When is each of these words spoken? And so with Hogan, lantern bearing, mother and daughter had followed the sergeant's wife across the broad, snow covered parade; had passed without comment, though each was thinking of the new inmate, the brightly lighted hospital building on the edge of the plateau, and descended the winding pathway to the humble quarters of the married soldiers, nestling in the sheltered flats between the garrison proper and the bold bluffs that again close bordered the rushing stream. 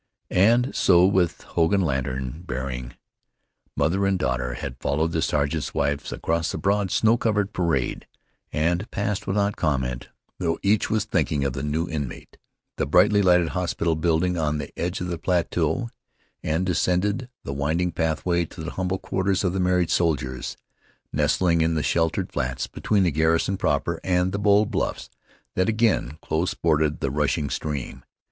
And 0.31 0.73
so 0.75 1.05
with 1.05 1.41
Hogan, 1.43 1.81
lantern 1.81 2.43
bearing, 2.47 2.93
mother 3.77 4.07
and 4.07 4.17
daughter 4.17 4.55
had 4.55 4.79
followed 4.79 5.11
the 5.11 5.21
sergeant's 5.21 5.75
wife 5.75 6.11
across 6.11 6.51
the 6.51 6.57
broad, 6.57 6.89
snow 6.89 7.17
covered 7.17 7.53
parade; 7.53 8.07
had 8.51 8.89
passed 8.89 9.27
without 9.27 9.57
comment, 9.57 10.09
though 10.39 10.57
each 10.63 10.89
was 10.89 11.05
thinking 11.05 11.43
of 11.43 11.53
the 11.53 11.61
new 11.61 11.87
inmate, 11.87 12.39
the 12.77 12.87
brightly 12.87 13.21
lighted 13.21 13.49
hospital 13.49 13.95
building 13.95 14.39
on 14.39 14.57
the 14.57 14.73
edge 14.75 15.01
of 15.01 15.07
the 15.07 15.19
plateau, 15.19 15.89
and 16.41 16.65
descended 16.65 17.29
the 17.43 17.53
winding 17.53 17.91
pathway 17.91 18.43
to 18.43 18.63
the 18.63 18.71
humble 18.71 18.97
quarters 18.97 19.43
of 19.43 19.53
the 19.53 19.59
married 19.59 19.91
soldiers, 19.91 20.57
nestling 21.13 21.61
in 21.61 21.75
the 21.75 21.83
sheltered 21.83 22.31
flats 22.31 22.65
between 22.65 23.03
the 23.03 23.11
garrison 23.11 23.55
proper 23.55 23.99
and 24.03 24.31
the 24.31 24.39
bold 24.39 24.71
bluffs 24.71 25.11
that 25.53 25.69
again 25.69 26.17
close 26.23 26.55
bordered 26.55 27.01
the 27.01 27.11
rushing 27.11 27.51
stream. 27.51 28.03